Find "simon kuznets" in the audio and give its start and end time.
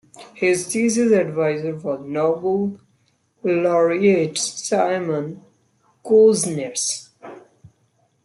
4.35-7.09